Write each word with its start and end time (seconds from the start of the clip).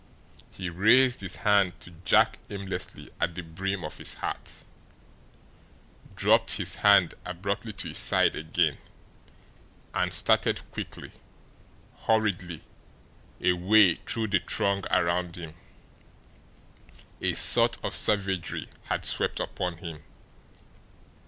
He 0.49 0.67
raised 0.67 1.21
his 1.21 1.35
hand 1.45 1.79
to 1.81 1.91
jerk 1.91 2.39
aimlessly 2.49 3.11
at 3.19 3.35
the 3.35 3.43
brim 3.43 3.83
of 3.83 3.99
his 3.99 4.15
hat, 4.15 4.63
dropped 6.15 6.53
his 6.53 6.77
hand 6.77 7.13
abruptly 7.23 7.71
to 7.73 7.89
his 7.89 7.99
side 7.99 8.35
again, 8.35 8.79
and 9.93 10.11
started 10.11 10.61
quickly, 10.71 11.11
hurriedly 12.07 12.63
away 13.43 13.93
through 13.93 14.29
the 14.29 14.39
throng 14.39 14.83
around 14.89 15.35
him. 15.35 15.53
A 17.21 17.35
sort 17.35 17.77
of 17.85 17.93
savagery 17.93 18.69
had 18.85 19.05
swept 19.05 19.39
upon 19.39 19.77
him. 19.77 20.01